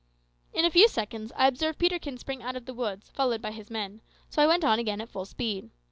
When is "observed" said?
1.45-1.77